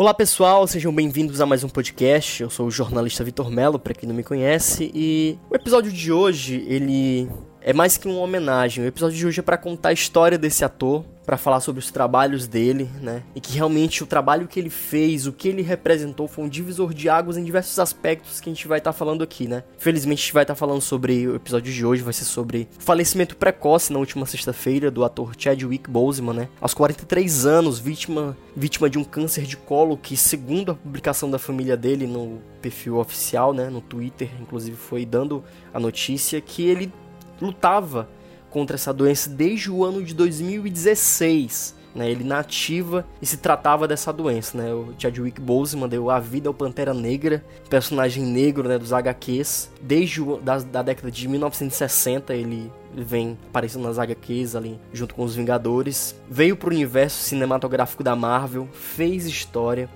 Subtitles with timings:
[0.00, 2.42] Olá pessoal, sejam bem-vindos a mais um podcast.
[2.42, 6.10] Eu sou o jornalista Vitor Melo, para quem não me conhece, e o episódio de
[6.10, 7.28] hoje, ele
[7.62, 8.84] é mais que uma homenagem.
[8.84, 11.90] O episódio de hoje é para contar a história desse ator, para falar sobre os
[11.90, 13.22] trabalhos dele, né?
[13.34, 16.92] E que realmente o trabalho que ele fez, o que ele representou foi um divisor
[16.92, 19.62] de águas em diversos aspectos que a gente vai estar tá falando aqui, né?
[19.78, 22.66] Felizmente a gente vai estar tá falando sobre o episódio de hoje vai ser sobre
[22.78, 26.48] o falecimento precoce na última sexta-feira do ator Chadwick Boseman, né?
[26.60, 31.38] Aos 43 anos, vítima vítima de um câncer de colo que, segundo a publicação da
[31.38, 36.92] família dele no perfil oficial, né, no Twitter, inclusive foi dando a notícia que ele
[37.40, 38.08] lutava
[38.50, 41.78] contra essa doença desde o ano de 2016.
[41.92, 44.72] Né, ele nativa e se tratava dessa doença, né?
[44.72, 49.72] O Chadwick Boseman deu a vida ao Pantera Negra, personagem negro, né, dos HQs.
[49.82, 55.24] Desde o, da, da década de 1960 ele vem aparecendo nas HQs ali junto com
[55.24, 56.14] os Vingadores.
[56.30, 59.90] Veio para o universo cinematográfico da Marvel, fez história,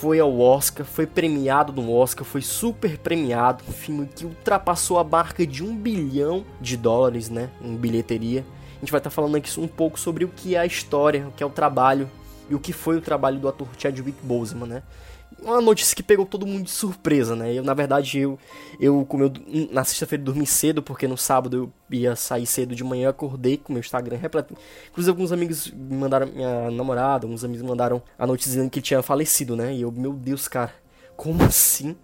[0.00, 5.04] foi ao Oscar, foi premiado no Oscar, foi super premiado, um filme que ultrapassou a
[5.04, 8.44] marca de um bilhão de dólares, né, em bilheteria.
[8.76, 11.26] A gente vai estar tá falando aqui um pouco sobre o que é a história,
[11.26, 12.10] o que é o trabalho
[12.50, 14.82] e o que foi o trabalho do ator Chadwick Boseman, né?
[15.42, 17.52] Uma notícia que pegou todo mundo de surpresa, né?
[17.52, 18.38] Eu, na verdade, eu,
[18.80, 19.32] eu como eu
[19.70, 23.72] na sexta-feira dormi cedo, porque no sábado eu ia sair cedo de manhã, acordei com
[23.72, 24.56] meu Instagram repleto.
[24.90, 28.78] Inclusive, alguns amigos me mandaram, minha namorada, alguns amigos me mandaram a notícia dizendo que
[28.78, 29.74] ele tinha falecido, né?
[29.74, 30.72] E eu, meu Deus, cara,
[31.16, 31.96] como assim?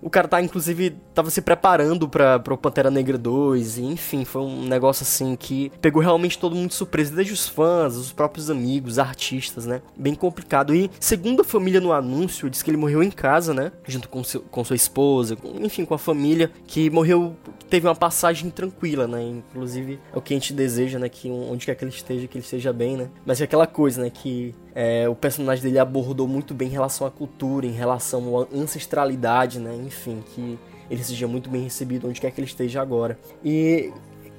[0.00, 4.42] O cara tá, inclusive, tava se preparando pra, pro Pantera Negra 2, e enfim, foi
[4.42, 8.50] um negócio assim que pegou realmente todo mundo de surpresa, desde os fãs, os próprios
[8.50, 9.82] amigos, artistas, né?
[9.96, 10.74] Bem complicado.
[10.74, 13.72] E segundo a família no anúncio, diz que ele morreu em casa, né?
[13.86, 17.36] Junto com, seu, com sua esposa, com, enfim, com a família, que morreu,
[17.68, 19.22] teve uma passagem tranquila, né?
[19.22, 21.08] Inclusive, é o que a gente deseja, né?
[21.08, 23.08] Que onde quer que ele esteja, que ele esteja bem, né?
[23.24, 24.10] Mas é aquela coisa, né?
[24.10, 28.46] Que é, o personagem dele abordou muito bem em relação à cultura, em relação à
[28.54, 29.26] ancestralidade,
[29.58, 29.74] né?
[29.86, 30.58] Enfim, que
[30.90, 33.18] ele seja muito bem recebido onde quer que ele esteja agora.
[33.44, 33.92] E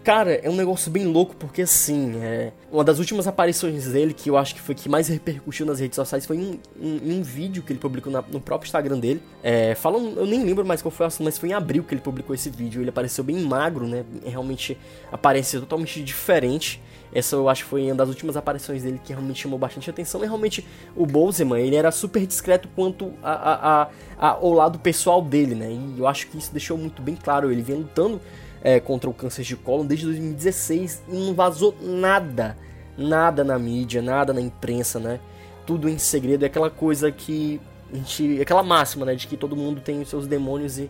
[0.07, 2.53] Cara, é um negócio bem louco porque assim, é...
[2.71, 5.97] uma das últimas aparições dele que eu acho que foi que mais repercutiu nas redes
[5.97, 9.21] sociais foi em um, um, vídeo que ele publicou na, no próprio Instagram dele.
[9.43, 11.93] É, falam, eu nem lembro mais qual foi o assunto, mas foi em abril que
[11.93, 12.81] ele publicou esse vídeo.
[12.81, 14.05] Ele apareceu bem magro, né?
[14.25, 14.77] Realmente
[15.11, 16.81] apareceu totalmente diferente.
[17.13, 20.23] Essa eu acho que foi uma das últimas aparições dele que realmente chamou bastante atenção.
[20.23, 20.65] E realmente
[20.95, 25.53] o Bozeman, ele era super discreto quanto a, a, a, a, ao lado pessoal dele,
[25.53, 25.69] né?
[25.69, 27.51] E eu acho que isso deixou muito bem claro.
[27.51, 28.21] Ele vinha lutando
[28.61, 32.57] é, contra o câncer de colo desde 2016 e não vazou nada,
[32.97, 35.19] nada na mídia, nada na imprensa, né?
[35.65, 37.59] Tudo em segredo, é aquela coisa que
[37.91, 40.89] a gente, aquela máxima, né, de que todo mundo tem os seus demônios e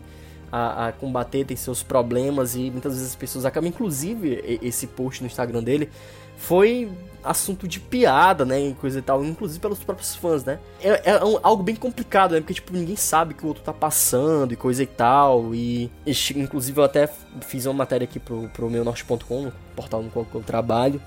[0.50, 5.22] a, a, combater, tem seus problemas e muitas vezes as pessoas acabam, inclusive esse post
[5.22, 5.90] no Instagram dele
[6.36, 6.88] foi
[7.22, 10.58] assunto de piada, né, e coisa e tal, inclusive pelos próprios fãs, né.
[10.80, 13.62] É, é um, algo bem complicado, né, porque, tipo, ninguém sabe o que o outro
[13.62, 17.08] tá passando e coisa e tal, e, e inclusive eu até
[17.40, 21.02] fiz uma matéria aqui pro, pro meu norte.com, portal no qual eu trabalho,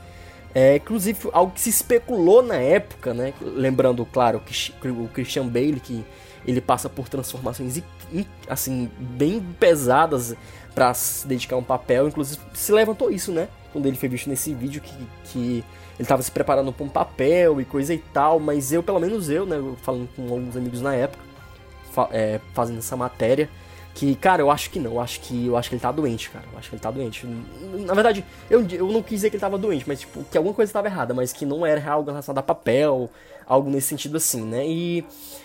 [0.53, 4.41] é, inclusive algo que se especulou na época, né, lembrando, claro,
[4.85, 6.05] o Christian Bale, que
[6.45, 7.81] ele passa por transformações
[8.49, 10.35] assim bem pesadas
[10.73, 13.47] para se dedicar a um papel, inclusive se levantou isso, né?
[13.71, 14.93] quando ele foi visto nesse vídeo que,
[15.25, 15.65] que ele
[15.99, 19.45] estava se preparando para um papel e coisa e tal, mas eu, pelo menos eu,
[19.45, 21.23] né, falando com alguns amigos na época,
[21.91, 23.49] fa é, fazendo essa matéria,
[23.93, 26.29] que, cara, eu acho que não, eu acho que eu acho que ele tá doente,
[26.29, 26.45] cara.
[26.51, 27.27] Eu acho que ele tá doente.
[27.85, 30.53] Na verdade, eu, eu não quis dizer que ele tava doente, mas tipo, que alguma
[30.53, 33.09] coisa estava errada, mas que não era algo relacionado a papel,
[33.45, 34.65] algo nesse sentido assim, né?
[34.65, 35.03] E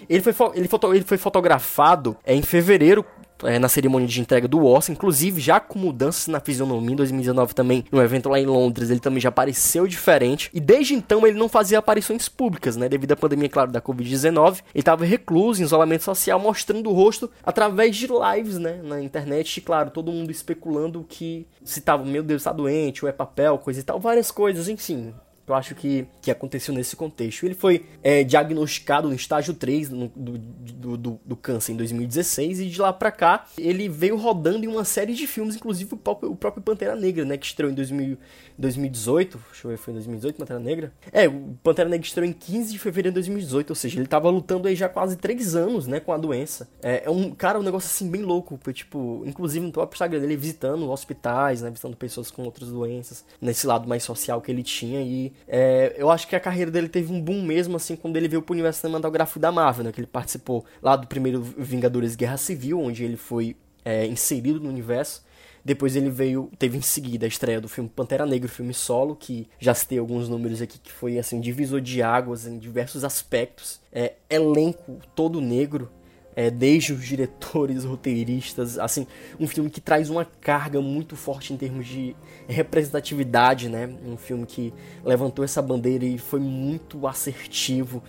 [0.08, 3.04] ele foi, ele, foto, ele foi fotografado é, em fevereiro
[3.42, 7.54] é, na cerimônia de entrega do Oscar, inclusive já com mudanças na fisionomia em 2019
[7.54, 11.38] também, no evento lá em Londres, ele também já apareceu diferente, e desde então ele
[11.38, 15.64] não fazia aparições públicas, né, devido à pandemia, claro, da Covid-19, ele estava recluso, em
[15.64, 20.30] isolamento social, mostrando o rosto através de lives, né, na internet, e claro, todo mundo
[20.30, 24.30] especulando que se tava, meu Deus, tá doente, ou é papel, coisa e tal, várias
[24.30, 25.14] coisas, enfim,
[25.46, 27.44] eu acho que, que aconteceu nesse contexto.
[27.44, 32.60] Ele foi é, diagnosticado no estágio 3 no, do, do, do, do, câncer em 2016
[32.60, 35.96] e de lá pra cá ele veio rodando em uma série de filmes, inclusive o
[35.96, 38.18] próprio, o próprio Pantera Negra, né, que estreou em 2000,
[38.58, 39.40] 2018.
[39.50, 40.92] Deixa eu ver, foi em 2018 Pantera Negra?
[41.12, 44.28] É, o Pantera Negra estreou em 15 de fevereiro de 2018, ou seja, ele tava
[44.30, 46.68] lutando aí já quase 3 anos, né, com a doença.
[46.82, 50.20] É, é um, cara, um negócio assim bem louco, foi, tipo, inclusive no próprio Instagram
[50.20, 54.62] dele visitando hospitais, né, visitando pessoas com outras doenças, nesse lado mais social que ele
[54.62, 58.16] tinha e é, eu acho que a carreira dele teve um boom mesmo, assim, quando
[58.16, 59.92] ele veio pro universo cinematográfico da Marvel, né?
[59.92, 64.68] Que ele participou lá do primeiro Vingadores Guerra Civil, onde ele foi é, inserido no
[64.68, 65.24] universo.
[65.64, 69.48] Depois ele veio, teve em seguida a estreia do filme Pantera Negra, filme solo, que
[69.58, 73.80] já citei alguns números aqui, que foi assim, divisor de águas em diversos aspectos.
[73.92, 75.90] É, elenco todo negro,
[76.36, 79.06] é, desde os diretores, roteiristas, assim,
[79.40, 82.14] um filme que traz uma carga muito forte em termos de
[82.46, 83.88] representatividade, né?
[84.06, 84.72] Um filme que
[85.04, 88.02] levantou essa bandeira e foi muito assertivo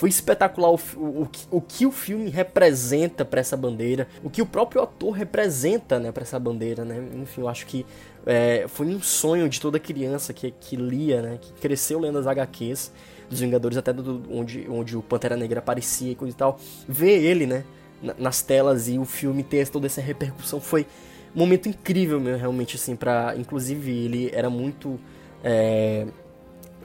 [0.00, 4.46] foi espetacular o, o, o que o filme representa para essa bandeira, o que o
[4.46, 6.86] próprio ator representa né, para essa bandeira.
[6.86, 7.06] Né?
[7.16, 7.84] Enfim, eu acho que
[8.24, 12.26] é, foi um sonho de toda criança que, que lia, né, que cresceu lendo as
[12.26, 12.90] HQs
[13.30, 16.58] dos Vingadores, até do, onde, onde o Pantera Negra aparecia e coisa e tal.
[16.86, 17.64] Ver ele né,
[18.18, 20.86] nas telas e o filme ter toda essa repercussão foi
[21.34, 24.98] um momento incrível, meu, realmente, assim, para Inclusive, ele era muito.
[25.42, 26.06] É,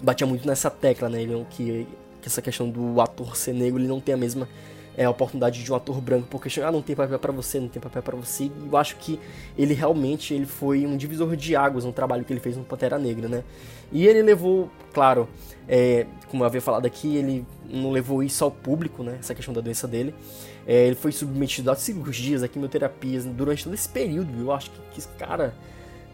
[0.01, 1.21] batia muito nessa tecla, né?
[1.21, 1.87] Ele, que
[2.25, 4.49] que essa questão do ator ser negro, ele não tem a mesma
[4.97, 7.81] é, oportunidade de um ator branco, porque ah, não tem papel para você, não tem
[7.81, 8.45] papel para você.
[8.45, 9.19] E eu acho que
[9.57, 12.97] ele realmente ele foi um divisor de águas no trabalho que ele fez no Pantera
[12.97, 13.43] Negra, né?
[13.91, 15.27] E ele levou, claro,
[15.67, 19.17] é, como eu havia falado aqui, ele não levou isso ao público, né?
[19.19, 20.13] Essa questão da doença dele.
[20.65, 24.29] É, ele foi submetido a cirurgias, a quimioterapias durante todo esse período.
[24.39, 25.53] Eu acho que, que cara,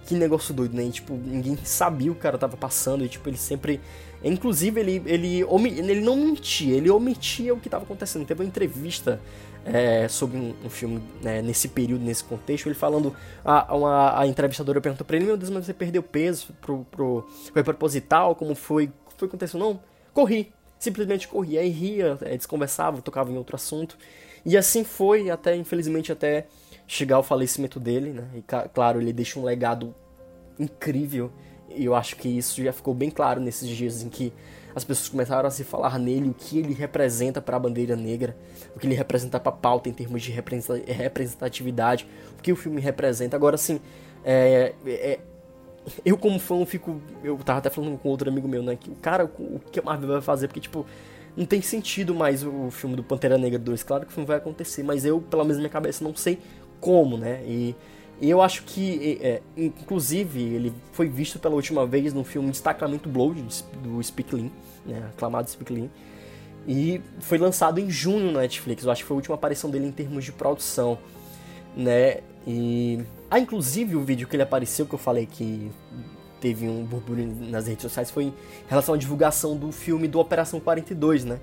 [0.05, 0.83] que negócio doido, né?
[0.83, 3.79] E, tipo, ninguém sabia o cara tava passando e, tipo, ele sempre
[4.23, 8.25] Inclusive, ele, ele, ele não mentia, ele omitia o que estava acontecendo.
[8.25, 9.19] Teve uma entrevista
[9.65, 13.15] é, sobre um, um filme né, nesse período, nesse contexto, ele falando.
[13.43, 17.27] A, uma, a entrevistadora perguntou pra ele: Meu Deus, mas você perdeu peso pro, pro,
[17.51, 18.35] foi proposital?
[18.35, 18.91] Como foi?
[19.17, 19.59] Foi aconteceu?
[19.59, 19.79] Não,
[20.13, 20.51] corri.
[20.77, 21.57] Simplesmente corri.
[21.57, 23.97] Aí ria, é, desconversava, tocava em outro assunto.
[24.45, 26.47] E assim foi, até, infelizmente, até
[26.91, 28.27] chegar ao falecimento dele, né?
[28.35, 28.43] E
[28.73, 29.95] claro, ele deixa um legado
[30.59, 31.31] incrível
[31.73, 34.33] e eu acho que isso já ficou bem claro nesses dias em que
[34.75, 38.35] as pessoas começaram a se falar nele, o que ele representa para a bandeira negra,
[38.75, 42.05] o que ele representa para a pauta em termos de representatividade,
[42.37, 43.37] o que o filme representa.
[43.37, 43.79] Agora, assim,
[44.25, 45.19] é, é,
[46.03, 47.01] eu como fã fico.
[47.23, 48.75] Eu tava até falando com outro amigo meu, né?
[48.75, 50.47] Que o cara, o que a Marvel vai fazer?
[50.47, 50.85] Porque, tipo,
[51.35, 53.83] não tem sentido mais o filme do Pantera Negra 2.
[53.83, 56.39] Claro que o filme vai acontecer, mas eu, pela mesma minha cabeça, não sei
[56.81, 57.41] como, né?
[57.45, 57.75] E
[58.21, 63.43] eu acho que, é, inclusive, ele foi visto pela última vez no filme Destacamento Blood,
[63.81, 64.51] do Spike
[64.85, 65.89] né, aclamado Spike.
[66.67, 68.83] E foi lançado em junho na Netflix.
[68.83, 70.99] Eu acho que foi a última aparição dele em termos de produção,
[71.75, 72.19] né?
[72.45, 72.99] E
[73.29, 75.71] ah, inclusive o vídeo que ele apareceu que eu falei que
[76.39, 78.33] teve um burburinho nas redes sociais foi em
[78.67, 81.39] relação à divulgação do filme do Operação 42, né?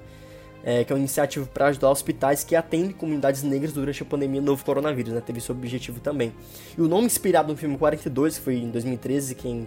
[0.69, 4.39] É, que é uma iniciativa para ajudar hospitais que atendem comunidades negras durante a pandemia
[4.39, 5.23] do novo coronavírus, né?
[5.25, 6.31] Teve esse objetivo também.
[6.77, 9.67] E o nome inspirado no filme 42, que foi em 2013, quem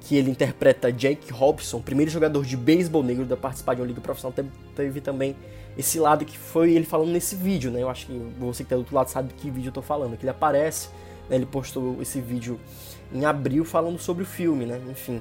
[0.00, 4.00] que ele interpreta Jake Robson, primeiro jogador de beisebol negro da participar de uma liga
[4.00, 5.36] profissional, teve, teve, também
[5.76, 7.82] esse lado que foi ele falando nesse vídeo, né?
[7.82, 10.16] Eu acho que você que tá do outro lado sabe que vídeo eu tô falando,
[10.16, 10.88] que ele aparece,
[11.28, 11.36] né?
[11.36, 12.58] ele postou esse vídeo
[13.12, 14.80] em abril falando sobre o filme, né?
[14.90, 15.20] Enfim.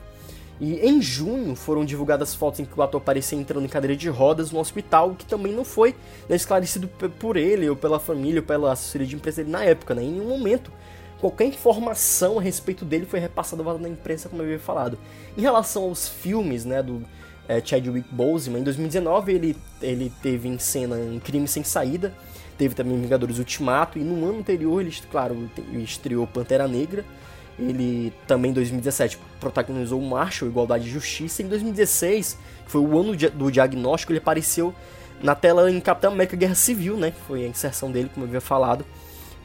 [0.60, 4.10] E em junho foram divulgadas fotos em que o ator aparecia entrando em cadeira de
[4.10, 5.96] rodas no hospital, que também não foi
[6.28, 9.96] né, esclarecido por ele, ou pela família, ou pela assessoria de imprensa dele na época,
[9.96, 10.04] né?
[10.04, 10.72] Em nenhum momento
[11.20, 14.98] qualquer informação a respeito dele foi repassada na imprensa, como eu havia falado.
[15.38, 17.04] Em relação aos filmes, né, do
[17.48, 22.14] é, Chadwick Boseman, em 2019 ele, ele teve em cena um Crime Sem Saída,
[22.58, 27.06] teve também Vingadores Ultimato, e no ano anterior ele, claro, estreou Pantera Negra,
[27.60, 31.44] ele também em 2017 protagonizou o Marshall, Igualdade e Justiça.
[31.44, 34.74] Em 2016, que foi o ano do diagnóstico, ele apareceu
[35.22, 37.14] na tela em Capitão América Guerra Civil, né?
[37.28, 38.86] Foi a inserção dele, como eu havia falado.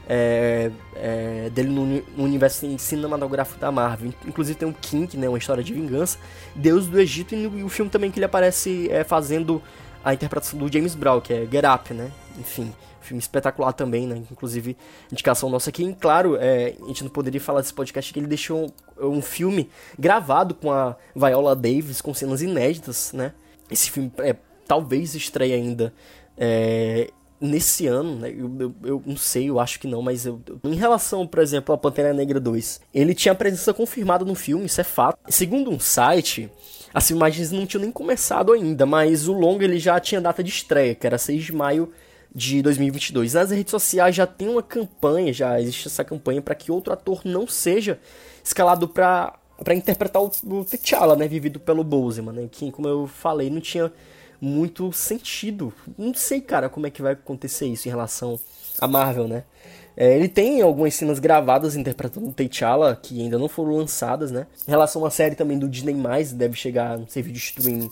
[0.07, 4.13] É, é, dele no, no, universo cinematográfico da Marvel.
[4.27, 6.19] Inclusive tem o King, né, uma história de vingança,
[6.53, 9.59] Deus do Egito e, no, e o filme também que ele aparece é, fazendo
[10.03, 12.11] a interpretação do James Brown, que é Get Up, né?
[12.39, 14.21] Enfim, filme espetacular também, né?
[14.31, 14.75] Inclusive,
[15.11, 15.83] indicação nossa aqui.
[15.83, 19.69] E, claro, é, a gente não poderia falar desse podcast que ele deixou um, filme
[19.97, 23.33] gravado com a Viola Davis, com cenas inéditas, né?
[23.69, 24.35] Esse filme é,
[24.67, 25.93] talvez estreie ainda
[26.37, 28.29] é, nesse ano, né?
[28.29, 31.39] Eu, eu, eu, não sei, eu acho que não, mas eu, eu, em relação, por
[31.39, 35.17] exemplo, a Pantera Negra 2, ele tinha presença confirmada no filme, isso é fato.
[35.29, 36.49] Segundo um site,
[36.93, 40.49] as filmagens não tinham nem começado ainda, mas o longo ele já tinha data de
[40.49, 41.91] estreia, que era 6 de maio
[42.35, 43.33] de 2022.
[43.33, 47.21] Nas redes sociais já tem uma campanha, já existe essa campanha para que outro ator
[47.23, 47.97] não seja
[48.43, 53.07] escalado para para interpretar o, o T'Challa, né, vivido pelo Boseman, né, que como eu
[53.07, 53.89] falei, não tinha
[54.41, 55.73] muito sentido.
[55.97, 58.37] Não sei, cara, como é que vai acontecer isso em relação
[58.79, 59.45] a Marvel, né?
[59.95, 64.45] É, ele tem algumas cenas gravadas interpretando o T'Challa que ainda não foram lançadas, né?
[64.67, 65.95] Em relação à série também do Disney+,
[66.33, 67.89] deve chegar no serviço de streaming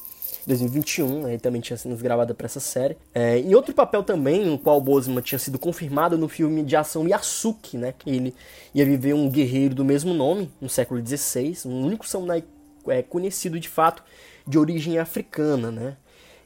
[0.48, 2.98] 2021, né, também tinha sido gravado para essa série.
[3.14, 7.08] É, em outro papel também, no qual Boseman tinha sido confirmado no filme de ação
[7.08, 8.36] Yasuki, né, que ele
[8.74, 12.44] ia viver um guerreiro do mesmo nome, no século XVI, um único samurai
[12.88, 14.04] é, conhecido de fato
[14.46, 15.98] de origem africana, né.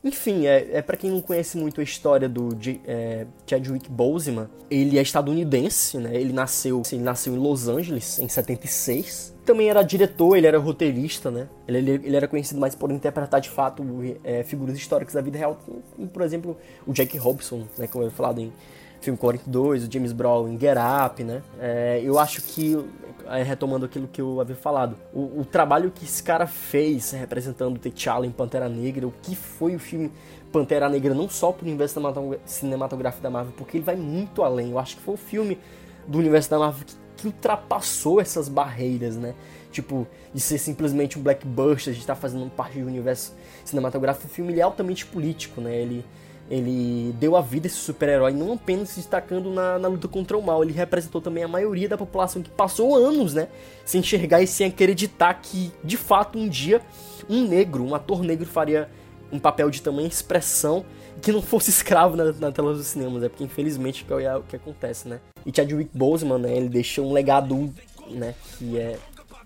[0.03, 2.49] Enfim, é, é para quem não conhece muito a história do
[2.85, 6.15] é, Chadwick Boseman, ele é estadunidense, né?
[6.15, 9.35] Ele nasceu, ele nasceu em Los Angeles em 76.
[9.47, 11.47] Também era diretor, ele era roteirista, né?
[11.65, 13.81] Ele, ele, ele era conhecido mais por interpretar de fato
[14.21, 17.87] é, figuras históricas da vida real, como, por exemplo o Jack Robson, né?
[17.87, 18.51] Como eu falado em
[18.99, 21.41] filme 42, o James Brown em Get Up, né?
[21.61, 22.77] É, eu acho que,
[23.25, 27.79] é, retomando aquilo que eu havia falado, o, o, trabalho que esse cara fez representando
[27.79, 30.11] T'Challa em Pantera Negra, o que foi o filme
[30.51, 32.01] Pantera Negra, não só pro universo
[32.45, 34.71] cinematográfico da Marvel, porque ele vai muito além.
[34.71, 35.57] Eu acho que foi o filme
[36.05, 39.33] do universo da Marvel que, que ultrapassou essas barreiras, né?
[39.71, 43.33] Tipo, de ser simplesmente um blackbuster, de estar fazendo parte do universo
[43.65, 44.27] cinematográfico.
[44.27, 45.75] O filme é altamente político, né?
[45.75, 46.05] Ele
[46.49, 50.37] ele deu a vida a esse super-herói, não apenas se destacando na, na, luta contra
[50.37, 53.49] o mal, ele representou também a maioria da população que passou anos, né,
[53.83, 56.81] sem enxergar e sem acreditar que, de fato, um dia
[57.29, 58.89] um negro, um ator negro faria
[59.29, 60.85] um papel de tamanha expressão
[61.21, 64.55] que não fosse escravo na, na tela dos cinemas, é porque infelizmente é o que
[64.55, 65.19] acontece, né.
[65.45, 67.73] E Chadwick Boseman, né, ele deixou um legado,
[68.09, 68.97] né, que é,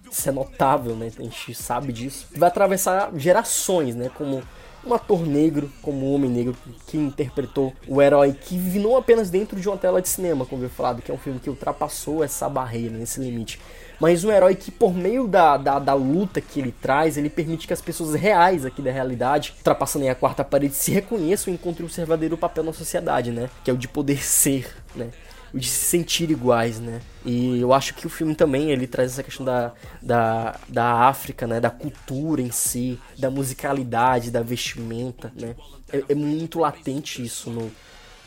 [0.10, 4.42] isso é notável, né, a gente sabe disso, vai atravessar gerações, né, como
[4.86, 6.56] um ator negro, como um homem negro,
[6.88, 10.70] que interpretou o herói que não apenas dentro de uma tela de cinema, como eu
[10.70, 13.60] falado, que é um filme que ultrapassou essa barreira, esse limite,
[14.00, 17.68] mas um herói que, por meio da, da, da, luta que ele traz, ele permite
[17.68, 21.86] que as pessoas reais aqui da realidade, ultrapassando a quarta parede, se reconheçam e encontrem
[21.86, 23.48] o seu verdadeiro papel na sociedade, né?
[23.64, 25.10] Que é o de poder ser, né?
[25.54, 27.02] De se sentir iguais, né?
[27.26, 31.46] E eu acho que o filme também ele traz essa questão da, da, da África,
[31.46, 31.60] né?
[31.60, 35.56] Da cultura em si, da musicalidade, da vestimenta, né?
[35.92, 37.72] É, é muito latente isso no,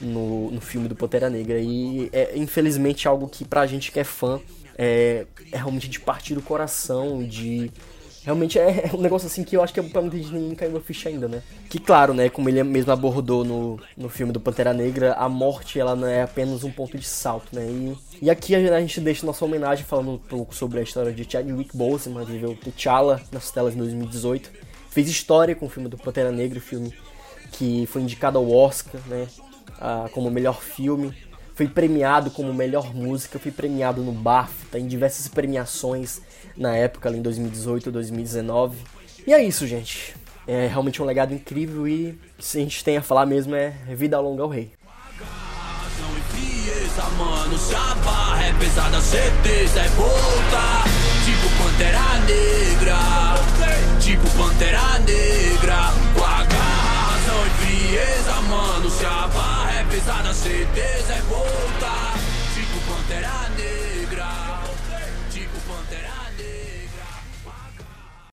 [0.00, 4.04] no, no filme do Pantera Negra e é infelizmente algo que pra gente que é
[4.04, 4.40] fã
[4.76, 7.70] é, é realmente de partir do coração, de
[8.24, 10.80] realmente é um negócio assim que eu acho que pra muita gente nem caiu a
[10.80, 11.42] ficha ainda, né?
[11.68, 15.78] Que claro, né, como ele mesmo abordou no, no filme do Pantera Negra, a morte
[15.78, 17.64] ela não é apenas um ponto de salto, né?
[17.66, 21.30] E, e aqui a gente deixa nossa homenagem falando um pouco sobre a história de
[21.30, 24.50] Chadwick Boseman, que viveu T'Challa nas telas em 2018.
[24.90, 26.94] Fez história com o filme do Pantera Negra, filme
[27.52, 29.26] que foi indicado ao Oscar, né?
[29.80, 31.14] Ah, como melhor filme
[31.54, 36.20] Fui premiado como melhor música, fui premiado no BAFTA, tá em diversas premiações
[36.56, 38.76] na época, ali em 2018, 2019.
[39.24, 40.16] E é isso, gente.
[40.46, 44.18] É realmente um legado incrível e se a gente tem a falar mesmo é vida
[44.18, 44.72] longa ao rei.
[51.24, 52.98] Tipo Pantera Negra,
[54.00, 56.13] tipo Pantera Negra
[57.94, 58.90] frieza, mano.
[58.90, 62.14] Se a barra é pesada, certeza é voltar.
[62.54, 62.94] Tipo tá?
[62.96, 63.83] Pantera Negra.